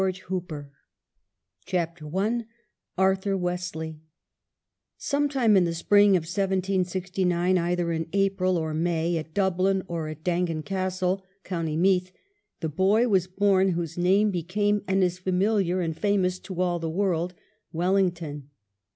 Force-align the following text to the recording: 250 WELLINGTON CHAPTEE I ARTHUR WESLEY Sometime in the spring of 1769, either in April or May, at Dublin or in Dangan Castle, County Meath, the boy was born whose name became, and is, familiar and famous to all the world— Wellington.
250 0.01 0.33
WELLINGTON 0.49 0.71
CHAPTEE 1.67 2.05
I 2.11 2.45
ARTHUR 3.03 3.37
WESLEY 3.37 3.99
Sometime 4.97 5.55
in 5.55 5.65
the 5.65 5.75
spring 5.75 6.17
of 6.17 6.21
1769, 6.23 7.57
either 7.59 7.91
in 7.91 8.09
April 8.11 8.57
or 8.57 8.73
May, 8.73 9.15
at 9.19 9.35
Dublin 9.35 9.83
or 9.87 10.07
in 10.07 10.17
Dangan 10.23 10.63
Castle, 10.63 11.23
County 11.43 11.77
Meath, 11.77 12.11
the 12.61 12.69
boy 12.69 13.07
was 13.09 13.27
born 13.27 13.73
whose 13.73 13.95
name 13.95 14.31
became, 14.31 14.81
and 14.87 15.03
is, 15.03 15.19
familiar 15.19 15.81
and 15.81 15.95
famous 15.95 16.39
to 16.39 16.59
all 16.59 16.79
the 16.79 16.89
world— 16.89 17.35
Wellington. 17.71 18.49